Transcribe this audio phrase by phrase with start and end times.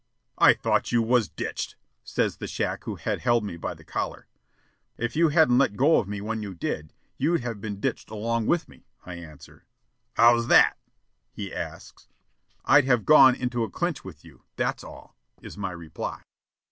[0.39, 4.25] "I thought you was ditched," says the shack who had held me by the collar.
[4.97, 8.47] "If you hadn't let go of me when you did, you'd have been ditched along
[8.47, 9.63] with me," I answer.
[10.15, 10.75] "How's that?"
[11.31, 12.07] he asks.
[12.65, 16.23] "I'd have gone into a clinch with you, that's all," is my reply.